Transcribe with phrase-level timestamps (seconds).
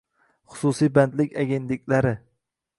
[0.53, 2.17] Xususiy bandlik agentliklari